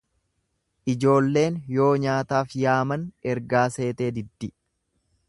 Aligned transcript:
ljoolleen 0.93 1.59
yoo 1.75 1.91
nyaataaf 2.05 2.55
yaaman 2.63 3.05
ergaa 3.35 3.67
seetee 3.77 4.09
diddi. 4.17 4.51